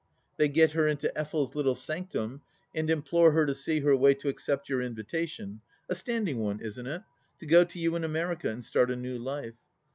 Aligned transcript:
They 0.37 0.49
get 0.49 0.71
her 0.71 0.87
into 0.87 1.13
Effel's 1.15 1.53
little 1.53 1.75
sanctum 1.75 2.41
and 2.73 2.89
implore 2.89 3.33
her 3.33 3.45
to 3.45 3.53
see 3.53 3.81
her 3.81 3.95
way 3.95 4.15
to 4.15 4.29
accept 4.29 4.67
your 4.67 4.81
invitation— 4.81 5.61
a 5.89 5.93
standing 5.93 6.39
one, 6.39 6.59
isn't 6.59 6.87
it?— 6.87 7.03
^to 7.39 7.47
go 7.47 7.63
to 7.63 7.77
you 7.77 7.95
in 7.95 8.03
America, 8.03 8.49
and 8.49 8.65
start 8.65 8.89
a 8.89 8.95
new 8.95 9.19
life. 9.19 9.53